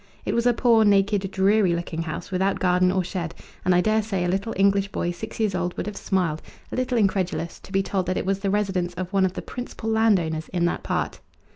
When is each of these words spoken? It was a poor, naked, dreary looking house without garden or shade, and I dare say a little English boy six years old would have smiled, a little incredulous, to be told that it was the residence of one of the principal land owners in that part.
It 0.25 0.33
was 0.33 0.47
a 0.47 0.51
poor, 0.53 0.83
naked, 0.83 1.29
dreary 1.29 1.75
looking 1.75 2.01
house 2.01 2.31
without 2.31 2.57
garden 2.59 2.91
or 2.91 3.03
shade, 3.03 3.35
and 3.63 3.75
I 3.75 3.81
dare 3.81 4.01
say 4.01 4.25
a 4.25 4.27
little 4.27 4.51
English 4.57 4.87
boy 4.87 5.11
six 5.11 5.39
years 5.39 5.53
old 5.53 5.77
would 5.77 5.85
have 5.85 5.95
smiled, 5.95 6.41
a 6.71 6.75
little 6.75 6.97
incredulous, 6.97 7.59
to 7.59 7.71
be 7.71 7.83
told 7.83 8.07
that 8.07 8.17
it 8.17 8.25
was 8.25 8.39
the 8.39 8.49
residence 8.49 8.95
of 8.95 9.13
one 9.13 9.25
of 9.25 9.33
the 9.33 9.43
principal 9.43 9.91
land 9.91 10.19
owners 10.19 10.49
in 10.49 10.65
that 10.65 10.81
part. 10.81 11.19